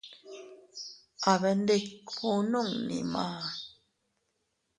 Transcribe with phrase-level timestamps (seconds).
[1.31, 3.43] Abendikuu nunni maá.